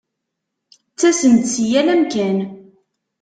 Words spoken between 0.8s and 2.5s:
Ttasen-d si yal amkan.